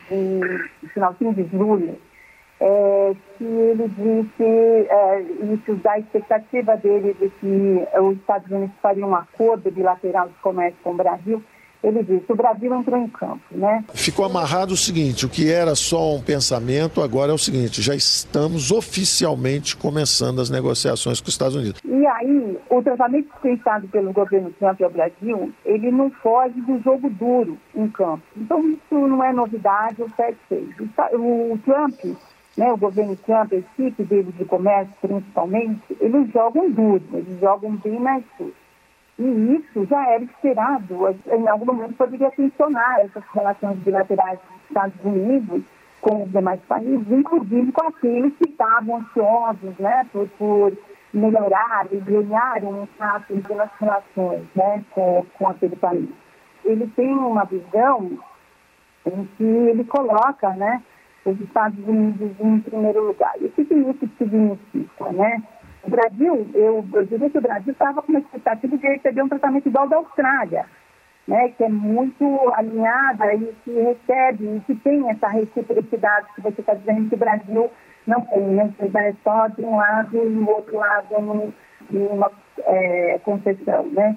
no 0.84 0.90
finalzinho 0.90 1.34
de 1.34 1.46
julho, 1.46 1.98
é, 2.60 3.16
que 3.38 3.46
ele 3.46 3.88
disse 3.88 4.44
é, 4.44 5.22
isso 5.54 5.76
da 5.76 5.98
expectativa 5.98 6.76
dele 6.76 7.14
de 7.14 7.30
que 7.30 7.88
os 8.02 8.18
Estados 8.18 8.52
Unidos 8.52 8.76
fariam 8.82 9.12
um 9.12 9.16
acordo 9.16 9.72
bilateral 9.72 10.28
de 10.28 10.36
comércio 10.42 10.78
com 10.84 10.92
o 10.92 10.96
Brasil 10.96 11.42
ele 11.86 12.04
disse, 12.04 12.32
o 12.32 12.36
Brasil 12.36 12.74
entrou 12.74 13.00
em 13.00 13.08
campo, 13.08 13.44
né? 13.52 13.84
Ficou 13.94 14.26
amarrado 14.26 14.74
o 14.74 14.78
seguinte, 14.78 15.26
o 15.26 15.30
que 15.30 15.52
era 15.52 15.76
só 15.76 16.16
um 16.16 16.22
pensamento, 16.22 17.02
agora 17.02 17.32
é 17.32 17.36
o 17.36 17.38
seguinte, 17.38 17.82
já 17.82 17.94
estamos 17.94 18.72
oficialmente 18.72 19.78
começando 19.78 20.42
as 20.42 20.50
negociações 20.50 21.22
com 21.22 21.28
os 21.28 21.34
Estados 21.34 21.56
Unidos. 21.56 21.80
E 21.86 22.08
aí, 22.08 22.58
o 22.70 22.82
tratamento 22.82 23.30
dispensado 23.32 23.88
pelo 23.88 24.12
governo 24.12 24.52
Trump 24.58 24.82
ao 24.82 24.90
Brasil, 24.90 25.54
ele 25.64 25.92
não 25.92 26.10
foge 26.10 26.60
do 26.62 26.82
jogo 26.82 27.08
duro 27.10 27.58
em 27.76 27.88
campo. 27.90 28.24
Então, 28.36 28.68
isso 28.68 29.08
não 29.08 29.24
é 29.24 29.32
novidade, 29.32 30.02
o 30.02 30.10
FED 30.10 30.38
fez. 30.50 30.70
O 31.14 31.58
Trump 31.60 32.18
né, 32.58 32.72
o 32.72 32.78
governo 32.78 33.18
Trump, 33.18 33.52
a 33.52 33.58
equipe 33.58 34.04
dele 34.04 34.32
de 34.32 34.46
comércio 34.46 34.94
principalmente, 35.02 35.82
eles 36.00 36.32
jogam 36.32 36.72
duro, 36.72 37.04
eles 37.12 37.38
jogam 37.40 37.76
bem 37.76 38.00
mais 38.00 38.24
duro. 38.40 38.54
E 39.18 39.56
isso 39.56 39.86
já 39.86 40.10
era 40.10 40.24
esperado. 40.24 41.16
Em 41.28 41.48
algum 41.48 41.66
momento 41.66 41.96
poderia 41.96 42.30
tensionar 42.32 43.00
essas 43.00 43.24
relações 43.34 43.78
bilaterais 43.80 44.40
dos 44.40 44.70
Estados 44.70 45.06
Unidos 45.06 45.64
com 46.02 46.24
os 46.24 46.32
demais 46.32 46.60
países, 46.68 47.10
inclusive 47.10 47.72
com 47.72 47.88
aqueles 47.88 48.34
que 48.38 48.50
estavam 48.50 48.98
ansiosos 48.98 49.78
né, 49.80 50.06
por, 50.12 50.28
por 50.38 50.78
melhorar 51.14 51.88
e 51.92 51.98
ganhar 51.98 52.64
um 52.64 52.84
impacto 52.84 53.56
nas 53.56 53.72
relações 53.80 54.44
né, 54.56 54.84
com, 54.92 55.26
com 55.38 55.48
aquele 55.48 55.76
país. 55.78 56.10
Ele 56.64 56.86
tem 56.96 57.12
uma 57.12 57.46
visão 57.46 58.20
em 59.06 59.26
que 59.38 59.44
ele 59.44 59.84
coloca 59.86 60.50
né, 60.52 60.84
os 61.26 61.40
Estados 61.40 61.80
Unidos 61.88 62.32
em 62.40 62.60
primeiro 62.60 63.08
lugar. 63.08 63.34
E 63.40 63.46
o 63.46 63.50
que 63.52 63.62
isso 63.62 64.10
significa? 64.18 65.12
Né? 65.12 65.42
O 65.86 65.90
Brasil, 65.90 66.48
eu, 66.54 66.86
eu 66.94 67.06
diria 67.06 67.30
que 67.30 67.38
o 67.38 67.42
Brasil 67.42 67.72
estava 67.72 68.02
com 68.02 68.12
uma 68.12 68.20
expectativa 68.20 68.78
de 68.78 68.88
receber 68.88 69.22
um 69.22 69.30
tratamento 69.30 69.68
igual 69.68 69.88
da 69.88 69.98
Austrália, 69.98 70.66
né, 71.28 71.50
que 71.50 71.64
é 71.64 71.70
muito 71.70 72.26
alinhada 72.56 73.34
e 73.34 73.54
que 73.64 73.72
recebe, 73.72 74.58
e 74.58 74.60
que 74.62 74.76
tem 74.76 75.10
essa 75.10 75.28
reciprocidade 75.28 76.28
que 76.36 76.42
você 76.42 76.62
está 76.62 76.74
dizendo 76.74 77.10
que 77.10 77.16
o 77.16 77.20
Brasil 77.20 77.72
não 78.08 78.22
tem, 78.22 78.44
né? 78.44 78.74
É 78.96 79.14
só 79.24 79.48
de 79.48 79.64
um 79.64 79.76
lado 79.76 80.16
e 80.16 80.30
do 80.30 80.50
outro 80.50 80.78
lado 80.78 81.54
numa 81.90 82.32
é, 82.60 83.20
concessão, 83.24 83.86
né? 83.92 84.16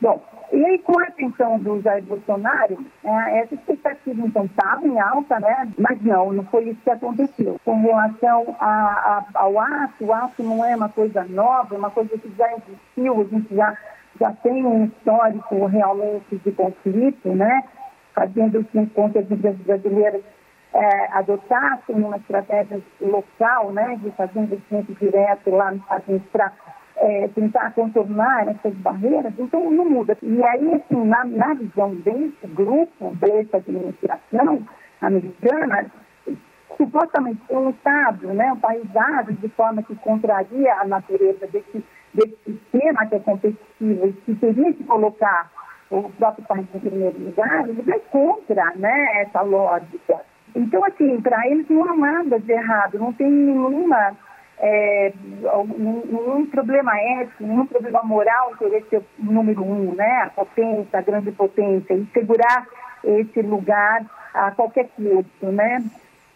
Bom, 0.00 0.22
e 0.52 0.78
com 0.78 0.98
a 0.98 1.04
atenção 1.04 1.58
do 1.58 1.80
Jair 1.82 2.02
Bolsonaro, 2.04 2.78
é, 3.04 3.40
essa 3.40 3.54
expectativa, 3.54 4.26
então, 4.26 4.46
estava 4.46 4.86
em 4.86 4.98
alta, 4.98 5.38
né? 5.40 5.70
Mas 5.78 6.00
não, 6.02 6.32
não 6.32 6.44
foi 6.44 6.70
isso 6.70 6.80
que 6.82 6.90
aconteceu. 6.90 7.60
Com 7.64 7.82
relação 7.82 8.56
a, 8.58 8.66
a, 8.66 9.24
ao 9.34 9.58
ato, 9.60 10.04
o 10.04 10.12
ato 10.12 10.42
não 10.42 10.64
é 10.64 10.74
uma 10.74 10.88
coisa 10.88 11.24
nova, 11.24 11.74
é 11.74 11.78
uma 11.78 11.90
coisa 11.90 12.16
que 12.16 12.32
já 12.36 12.48
existiu, 12.52 13.20
a 13.20 13.24
gente 13.24 13.54
já, 13.54 13.76
já 14.18 14.32
tem 14.42 14.64
um 14.64 14.86
histórico 14.86 15.66
realmente 15.66 16.36
de 16.36 16.52
conflito, 16.52 17.28
né? 17.28 17.64
Fazendo 18.14 18.64
que 18.64 18.78
as 18.78 19.30
empresas 19.30 19.60
brasileiras 19.60 20.22
é, 20.72 21.12
adotassem 21.12 21.96
uma 21.96 22.16
estratégia 22.16 22.80
local, 23.02 23.70
né? 23.72 23.98
De 24.02 24.10
fazer 24.12 24.40
investimento 24.40 24.94
direto 24.94 25.50
lá 25.50 25.72
nos 25.72 25.82
Estados 25.82 26.08
Unidos 26.08 26.28
é, 27.00 27.28
tentar 27.28 27.72
contornar 27.72 28.48
essas 28.48 28.74
barreiras, 28.74 29.32
então 29.38 29.70
não 29.70 29.88
muda. 29.88 30.16
E 30.22 30.42
aí, 30.42 30.74
assim, 30.74 31.04
na, 31.04 31.24
na 31.24 31.54
visão 31.54 31.94
desse 31.96 32.46
grupo, 32.46 33.14
dessa 33.16 33.58
administração 33.58 34.66
americana, 35.00 35.86
supostamente 36.76 37.40
um 37.50 37.70
Estado, 37.70 38.28
né, 38.28 38.52
um 38.52 38.60
país 38.60 38.86
de 39.40 39.48
forma 39.50 39.82
que 39.82 39.94
contraria 39.96 40.74
a 40.74 40.86
natureza 40.86 41.46
desse, 41.46 41.84
desse 42.14 42.36
sistema 42.44 43.06
que 43.06 43.14
é 43.16 43.20
competitivo 43.20 44.06
e 44.06 44.12
que 44.12 44.34
teria 44.36 44.72
que 44.72 44.84
colocar 44.84 45.50
o 45.90 46.08
próprio 46.10 46.46
país 46.46 46.66
em 46.74 46.80
primeiro 46.80 47.18
lugar, 47.18 47.68
ele 47.68 47.82
vai 47.82 47.98
contra 48.10 48.72
né, 48.76 49.22
essa 49.22 49.40
lógica. 49.40 50.20
Então, 50.54 50.84
assim, 50.84 51.20
para 51.20 51.46
eles 51.48 51.68
não 51.68 51.84
há 51.84 51.96
nada 51.96 52.38
de 52.38 52.52
errado, 52.52 52.98
não 52.98 53.12
tem 53.12 53.30
nenhuma 53.30 54.16
é, 54.60 55.12
nenhum 55.78 56.46
problema 56.46 56.92
ético, 56.98 57.44
nenhum 57.44 57.66
problema 57.66 58.02
moral 58.02 58.54
querer 58.58 58.84
ser 58.90 59.02
o 59.18 59.24
número 59.24 59.62
um, 59.62 59.94
né? 59.94 60.22
A 60.22 60.30
potência, 60.30 60.98
a 60.98 61.02
grande 61.02 61.30
potência, 61.32 61.94
e 61.94 62.06
segurar 62.12 62.66
esse 63.04 63.40
lugar 63.42 64.04
a 64.34 64.50
qualquer 64.50 64.88
custo, 64.96 65.46
né? 65.46 65.84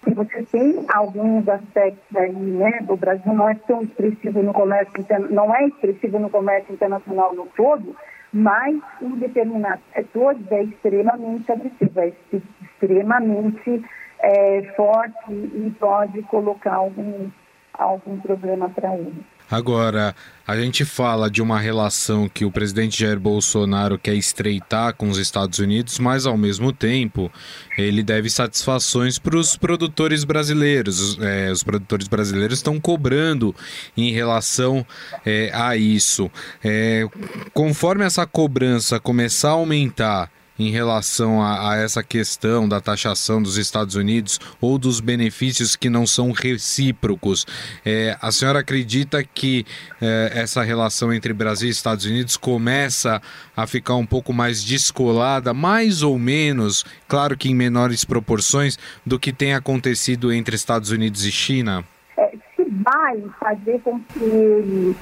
E 0.06 0.14
você 0.14 0.42
tem 0.44 0.84
alguns 0.92 1.48
aspectos 1.48 2.16
aí, 2.16 2.32
né? 2.32 2.84
O 2.88 2.96
Brasil 2.96 3.32
não 3.32 3.48
é 3.48 3.54
tão 3.54 3.82
expressivo 3.82 4.42
no 4.42 4.52
comércio, 4.52 4.92
não 5.30 5.54
é 5.54 5.66
expressivo 5.66 6.18
no 6.18 6.30
comércio 6.30 6.72
internacional 6.72 7.34
no 7.34 7.46
todo, 7.56 7.94
mas 8.32 8.80
em 9.00 9.10
determinados 9.16 9.84
setores 9.94 10.50
é 10.50 10.62
extremamente 10.62 11.50
agressivo, 11.50 12.00
é 12.00 12.12
extremamente 12.32 13.84
é, 14.20 14.62
forte 14.76 15.30
e 15.30 15.72
pode 15.78 16.22
colocar 16.22 16.74
alguns 16.74 17.30
algum 17.74 18.18
problema 18.18 18.68
para 18.68 18.94
ele. 18.96 19.24
Agora, 19.50 20.14
a 20.46 20.56
gente 20.56 20.82
fala 20.82 21.30
de 21.30 21.42
uma 21.42 21.60
relação 21.60 22.26
que 22.26 22.42
o 22.42 22.50
presidente 22.50 22.98
Jair 22.98 23.20
Bolsonaro 23.20 23.98
quer 23.98 24.14
estreitar 24.14 24.94
com 24.94 25.10
os 25.10 25.18
Estados 25.18 25.58
Unidos, 25.58 25.98
mas 25.98 26.24
ao 26.24 26.38
mesmo 26.38 26.72
tempo 26.72 27.30
ele 27.76 28.02
deve 28.02 28.30
satisfações 28.30 29.18
para 29.18 29.36
os 29.36 29.54
produtores 29.54 30.24
brasileiros. 30.24 31.18
É, 31.20 31.50
os 31.52 31.62
produtores 31.62 32.08
brasileiros 32.08 32.60
estão 32.60 32.80
cobrando 32.80 33.54
em 33.94 34.10
relação 34.10 34.86
é, 35.24 35.50
a 35.52 35.76
isso. 35.76 36.30
É, 36.64 37.06
conforme 37.52 38.06
essa 38.06 38.26
cobrança 38.26 38.98
começar 38.98 39.50
a 39.50 39.52
aumentar 39.52 40.30
em 40.58 40.70
relação 40.70 41.42
a, 41.42 41.72
a, 41.72 41.76
essa 41.76 42.02
questão 42.02 42.68
da 42.68 42.80
taxação 42.80 43.42
dos 43.42 43.56
Estados 43.56 43.94
Unidos 43.94 44.38
ou 44.60 44.78
dos 44.78 45.00
benefícios 45.00 45.76
que 45.76 45.88
não 45.88 46.06
são 46.06 46.32
recíprocos. 46.32 47.46
É, 47.84 48.16
a 48.20 48.30
senhora 48.30 48.60
acredita 48.60 49.22
que 49.24 49.64
é, 50.00 50.32
essa 50.34 50.62
relação 50.62 51.12
entre 51.12 51.32
Brasil 51.32 51.68
e 51.68 51.72
Estados 51.72 52.04
Unidos 52.04 52.36
começa 52.36 53.20
a 53.56 53.66
ficar 53.66 53.96
um 53.96 54.06
pouco 54.06 54.32
mais 54.32 54.62
descolada, 54.62 55.54
mais 55.54 56.02
ou 56.02 56.18
menos, 56.18 56.84
claro 57.08 57.36
que 57.36 57.48
em 57.48 57.54
menores 57.54 58.04
proporções, 58.04 58.78
do 59.04 59.18
que 59.18 59.32
tem 59.32 59.54
acontecido 59.54 60.32
entre 60.32 60.54
Estados 60.54 60.90
Unidos 60.90 61.24
e 61.24 61.32
China? 61.32 61.84
É, 62.16 62.30
se 62.56 62.64
vai 62.70 63.22
fazer 63.40 63.80
com 63.80 64.00
que 64.00 64.22
ele 64.24 64.96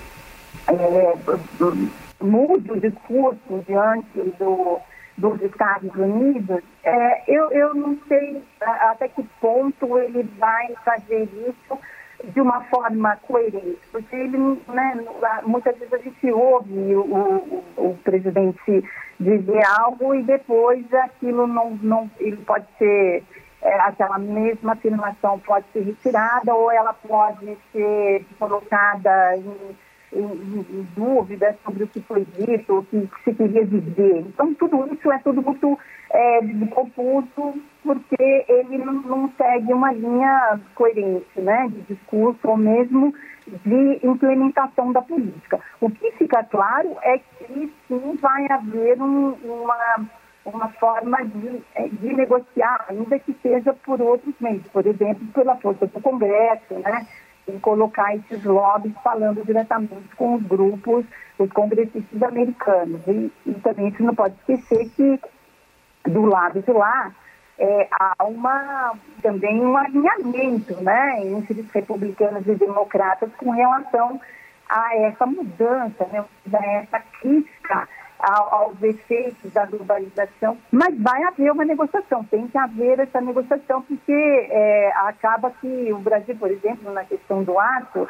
é, 0.68 2.24
mude 2.24 2.70
o 2.72 2.80
discurso 2.80 3.64
diante 3.66 4.36
do 4.38 4.78
dos 5.20 5.40
Estados 5.42 5.94
Unidos, 5.94 6.62
é, 6.82 7.22
eu, 7.28 7.50
eu 7.52 7.74
não 7.74 7.96
sei 8.08 8.42
até 8.60 9.08
que 9.08 9.22
ponto 9.40 9.98
ele 9.98 10.22
vai 10.38 10.74
fazer 10.84 11.28
isso 11.46 11.78
de 12.32 12.40
uma 12.40 12.62
forma 12.64 13.16
coerente, 13.26 13.78
porque 13.90 14.14
ele, 14.14 14.36
né, 14.68 15.04
muitas 15.44 15.76
vezes 15.78 15.92
a 15.92 15.98
gente 15.98 16.30
ouve 16.30 16.94
o, 16.94 17.00
o, 17.00 17.64
o 17.76 17.98
presidente 18.04 18.84
dizer 19.18 19.62
algo 19.78 20.14
e 20.14 20.22
depois 20.22 20.92
aquilo 20.92 21.46
não, 21.46 21.70
não 21.82 22.10
ele 22.18 22.36
pode 22.38 22.66
ser 22.78 23.22
é, 23.62 23.80
aquela 23.80 24.18
mesma 24.18 24.72
afirmação 24.72 25.38
pode 25.40 25.66
ser 25.72 25.80
retirada 25.80 26.54
ou 26.54 26.70
ela 26.70 26.92
pode 26.92 27.56
ser 27.72 28.24
colocada 28.38 29.36
em 29.36 29.76
dúvidas 30.96 31.56
sobre 31.64 31.84
o 31.84 31.88
que 31.88 32.00
foi 32.00 32.26
dito, 32.36 32.78
o 32.78 32.84
que 32.84 33.08
se 33.24 33.34
queria 33.34 33.64
dizer. 33.64 34.18
Então, 34.20 34.52
tudo 34.54 34.92
isso 34.92 35.10
é 35.10 35.18
tudo 35.18 35.42
muito 35.42 35.78
é, 36.10 36.40
confuso, 36.70 37.54
porque 37.82 38.44
ele 38.48 38.78
não, 38.78 38.94
não, 38.94 39.32
segue 39.36 39.72
uma 39.72 39.92
linha 39.92 40.60
coerente 40.74 41.40
né, 41.40 41.68
de 41.68 41.94
discurso 41.94 42.40
ou 42.44 42.56
mesmo 42.56 43.14
de 43.46 44.00
implementação 44.02 44.92
da 44.92 45.02
política. 45.02 45.60
O 45.80 45.90
que 45.90 46.10
fica 46.12 46.42
claro 46.44 46.96
é 47.02 47.18
que 47.18 47.72
sim 47.86 48.16
vai 48.20 48.46
haver 48.50 49.00
um, 49.00 49.32
uma, 49.44 50.06
uma 50.44 50.68
forma 50.70 51.24
de, 51.24 51.62
é, 51.74 51.88
de 51.88 52.12
negociar, 52.14 52.86
ainda 52.88 53.18
que 53.18 53.32
seja 53.42 53.72
por 53.84 54.00
outros 54.00 54.34
meios, 54.40 54.66
por 54.72 54.84
exemplo, 54.86 55.26
pela 55.32 55.56
força 55.56 55.86
do 55.86 56.00
Congresso, 56.00 56.74
né? 56.74 57.06
Em 57.48 57.58
colocar 57.58 58.14
esses 58.14 58.44
lobbies 58.44 58.94
falando 59.02 59.44
diretamente 59.44 60.14
com 60.16 60.34
os 60.34 60.42
grupos, 60.42 61.04
os 61.38 61.50
congressistas 61.52 62.22
americanos. 62.22 63.00
E, 63.06 63.32
e 63.46 63.54
também 63.54 63.86
a 63.86 63.90
gente 63.90 64.02
não 64.02 64.14
pode 64.14 64.34
esquecer 64.48 64.88
que 64.90 65.20
do 66.08 66.24
lado 66.24 66.62
de 66.62 66.72
lá 66.72 67.12
é, 67.58 67.88
há 67.90 68.24
uma, 68.24 68.94
também 69.22 69.60
um 69.60 69.76
alinhamento 69.76 70.74
né, 70.82 71.22
entre 71.26 71.60
os 71.60 71.70
republicanos 71.70 72.46
e 72.46 72.54
democratas 72.54 73.30
com 73.36 73.50
relação 73.50 74.20
a 74.68 74.96
essa 74.96 75.26
mudança, 75.26 76.06
né, 76.10 76.24
a 76.52 76.66
essa 76.66 77.00
crítica 77.20 77.88
aos 78.22 78.82
efeitos 78.82 79.52
da 79.52 79.66
globalização, 79.66 80.58
mas 80.70 80.96
vai 81.00 81.22
haver 81.24 81.50
uma 81.52 81.64
negociação, 81.64 82.24
tem 82.24 82.46
que 82.48 82.58
haver 82.58 82.98
essa 82.98 83.20
negociação, 83.20 83.82
porque 83.82 84.12
é, 84.12 84.92
acaba 84.96 85.50
que 85.60 85.92
o 85.92 85.98
Brasil, 85.98 86.36
por 86.36 86.50
exemplo, 86.50 86.92
na 86.92 87.04
questão 87.04 87.42
do 87.42 87.58
aço, 87.58 88.06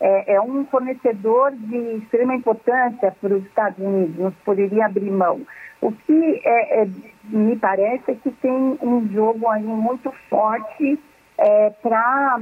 é, 0.00 0.34
é 0.34 0.40
um 0.40 0.64
fornecedor 0.66 1.52
de 1.52 1.76
extrema 1.98 2.34
importância 2.34 3.14
para 3.20 3.34
os 3.34 3.44
Estados 3.44 3.78
Unidos, 3.78 4.18
não 4.18 4.30
poderia 4.44 4.86
abrir 4.86 5.10
mão. 5.10 5.40
O 5.80 5.92
que 5.92 6.40
é, 6.44 6.82
é, 6.82 6.88
me 7.24 7.56
parece 7.56 8.10
é 8.10 8.14
que 8.14 8.30
tem 8.30 8.78
um 8.82 9.08
jogo 9.12 9.48
aí 9.48 9.62
muito 9.62 10.10
forte 10.30 10.98
é, 11.38 11.70
para 11.82 12.40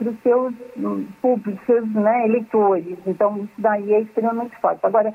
os 0.00 0.22
seus 0.22 0.54
públicos, 1.20 1.64
seus 1.66 1.88
né, 1.92 2.26
eleitores. 2.26 2.98
Então, 3.06 3.36
isso 3.38 3.52
daí 3.58 3.92
é 3.92 4.00
extremamente 4.00 4.56
forte. 4.56 4.80
Agora, 4.84 5.12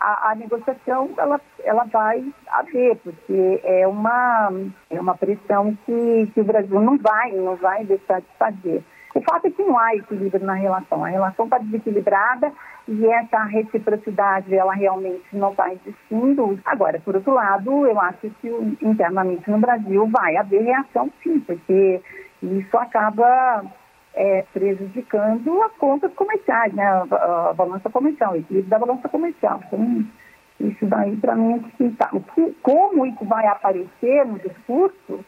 a, 0.00 0.30
a, 0.30 0.34
negociação 0.34 1.10
ela, 1.16 1.40
ela 1.62 1.84
vai 1.84 2.24
haver, 2.48 2.96
porque 2.96 3.60
é 3.62 3.86
uma, 3.86 4.50
é 4.88 5.00
uma 5.00 5.16
pressão 5.16 5.76
que, 5.84 6.30
que 6.32 6.40
o 6.40 6.44
Brasil 6.44 6.80
não 6.80 6.96
vai, 6.98 7.32
não 7.32 7.56
vai 7.56 7.84
deixar 7.84 8.20
de 8.20 8.26
fazer. 8.38 8.82
O 9.14 9.20
fato 9.22 9.46
é 9.46 9.50
que 9.50 9.62
não 9.62 9.78
há 9.78 9.94
equilíbrio 9.94 10.46
na 10.46 10.54
relação. 10.54 11.04
A 11.04 11.08
relação 11.08 11.44
está 11.44 11.58
desequilibrada 11.58 12.52
e 12.86 13.06
essa 13.06 13.42
reciprocidade 13.44 14.54
ela 14.54 14.72
realmente 14.72 15.24
não 15.32 15.50
está 15.50 15.72
existindo. 15.72 16.58
Agora, 16.64 17.00
por 17.00 17.16
outro 17.16 17.34
lado, 17.34 17.86
eu 17.86 18.00
acho 18.00 18.30
que 18.40 18.48
internamente 18.80 19.50
no 19.50 19.58
Brasil 19.58 20.06
vai 20.06 20.36
haver 20.36 20.62
reação 20.62 21.10
sim, 21.22 21.40
porque 21.40 22.00
isso 22.42 22.78
acaba 22.78 23.64
é, 24.14 24.44
prejudicando 24.52 25.62
as 25.62 25.72
contas 25.72 26.12
comerciais, 26.14 26.72
né? 26.74 26.84
A, 26.84 27.50
a, 27.50 27.52
balança 27.54 27.88
comercial, 27.90 28.32
o 28.32 28.36
equilíbrio 28.36 28.70
da 28.70 28.78
balança 28.78 29.08
comercial. 29.08 29.60
Então, 29.66 30.04
isso 30.60 30.86
daí 30.86 31.16
para 31.16 31.34
mim 31.34 31.64
é 31.80 31.88
tá. 31.96 32.10
o 32.12 32.20
que, 32.20 32.54
como 32.62 33.06
isso 33.06 33.24
vai 33.24 33.46
aparecer 33.46 34.26
no 34.26 34.38
discurso, 34.38 35.24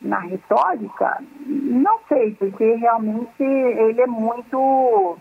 na 0.00 0.20
retórica, 0.20 1.22
não 1.46 1.98
sei, 2.08 2.34
porque 2.34 2.74
realmente 2.74 3.42
ele 3.42 4.00
é 4.00 4.06
muito 4.06 5.18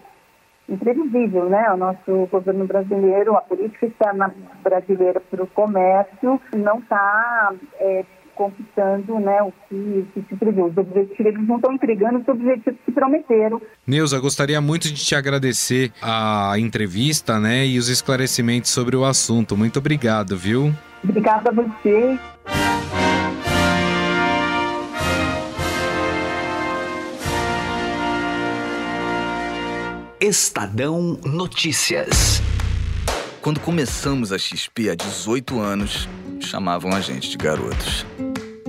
imprevisível, 0.67 1.49
né? 1.49 1.71
O 1.71 1.77
nosso 1.77 2.27
governo 2.27 2.65
brasileiro, 2.65 3.36
a 3.36 3.41
política 3.41 3.86
externa 3.86 4.34
brasileira 4.62 5.19
para 5.19 5.43
o 5.43 5.47
comércio 5.47 6.39
não 6.56 6.79
está 6.79 7.53
é, 7.79 8.06
conquistando 8.36 9.19
né, 9.19 9.41
o 9.41 9.54
que, 9.67 9.76
o 9.76 10.08
que 10.13 10.26
se 10.30 10.36
previu. 10.36 10.65
Os 10.65 10.78
objetivos, 10.78 11.19
eles 11.19 11.48
não 11.48 11.56
estão 11.58 11.74
entregando 11.74 12.19
os 12.19 12.28
objetivos 12.28 12.80
que 12.86 12.91
prometeram. 12.91 13.62
Neuza, 13.86 14.19
gostaria 14.19 14.60
muito 14.62 14.88
de 14.88 14.96
te 14.96 15.15
agradecer 15.15 15.91
a 16.02 16.54
entrevista 16.58 17.39
né, 17.39 17.65
e 17.65 17.78
os 17.78 17.89
esclarecimentos 17.89 18.72
sobre 18.72 18.96
o 18.96 19.06
assunto. 19.06 19.58
Muito 19.58 19.80
obrigado, 19.80 20.38
viu? 20.38 20.74
Obrigada 21.04 21.50
a 21.50 21.54
você. 21.54 22.17
Estadão 30.26 31.19
Notícias. 31.26 32.41
Quando 33.41 33.60
começamos 33.60 34.32
a 34.32 34.38
XP 34.38 34.89
há 34.89 34.96
18 34.96 35.60
anos, 35.60 36.08
chamavam 36.39 36.93
a 36.93 37.02
gente 37.02 37.30
de 37.30 37.36
garotos. 37.36 38.06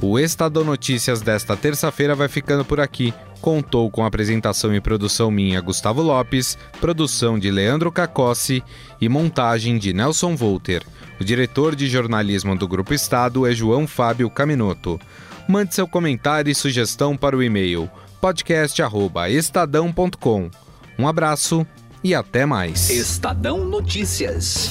O 0.00 0.16
Estadão 0.18 0.62
Notícias 0.62 1.20
desta 1.20 1.56
terça-feira 1.56 2.14
vai 2.14 2.28
ficando 2.28 2.64
por 2.64 2.78
aqui. 2.78 3.12
Contou 3.40 3.90
com 3.90 4.04
apresentação 4.04 4.72
e 4.74 4.80
produção 4.80 5.30
minha, 5.30 5.60
Gustavo 5.60 6.02
Lopes, 6.02 6.58
produção 6.80 7.38
de 7.38 7.50
Leandro 7.50 7.90
Cacossi 7.90 8.62
e 9.00 9.08
montagem 9.08 9.78
de 9.78 9.92
Nelson 9.92 10.36
Volter. 10.36 10.84
O 11.20 11.24
diretor 11.24 11.74
de 11.74 11.88
jornalismo 11.88 12.56
do 12.56 12.68
Grupo 12.68 12.94
Estado 12.94 13.44
é 13.46 13.52
João 13.52 13.88
Fábio 13.88 14.30
Caminoto. 14.30 15.00
Mande 15.48 15.74
seu 15.74 15.88
comentário 15.88 16.50
e 16.50 16.54
sugestão 16.54 17.16
para 17.16 17.36
o 17.36 17.42
e-mail 17.42 17.90
podcast@estadão.com. 18.20 20.50
Um 20.98 21.08
abraço 21.08 21.66
e 22.02 22.14
até 22.14 22.46
mais. 22.46 22.88
Estadão 22.90 23.64
Notícias. 23.64 24.70